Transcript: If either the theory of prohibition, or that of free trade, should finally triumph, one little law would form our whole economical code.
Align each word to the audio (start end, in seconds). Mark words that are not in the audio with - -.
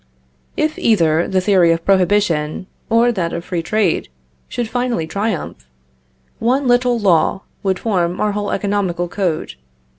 If 0.57 0.79
either 0.79 1.27
the 1.27 1.39
theory 1.41 1.71
of 1.71 1.85
prohibition, 1.85 2.65
or 2.89 3.11
that 3.11 3.33
of 3.33 3.45
free 3.45 3.61
trade, 3.61 4.09
should 4.49 4.67
finally 4.67 5.05
triumph, 5.05 5.69
one 6.39 6.67
little 6.67 6.97
law 6.97 7.43
would 7.61 7.77
form 7.77 8.19
our 8.19 8.31
whole 8.31 8.49
economical 8.49 9.07
code. 9.07 9.53